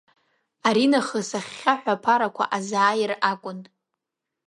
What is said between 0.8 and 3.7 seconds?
нахыс ахьхьаҳәа аԥарақәа изааир акәын.